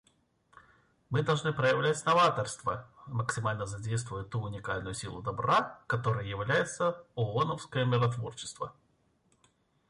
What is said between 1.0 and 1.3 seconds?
Мы